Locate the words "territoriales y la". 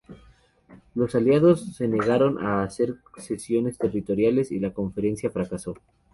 3.77-4.73